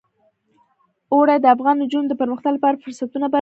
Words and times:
اوړي 1.13 1.37
د 1.41 1.45
افغان 1.55 1.75
نجونو 1.83 2.07
د 2.09 2.13
پرمختګ 2.21 2.51
لپاره 2.53 2.81
فرصتونه 2.83 3.23
برابروي. 3.25 3.29